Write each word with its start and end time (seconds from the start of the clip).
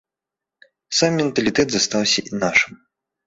Сам 0.99 1.11
менталітэт 1.19 1.67
застаўся 1.75 2.21
нашым. 2.43 2.73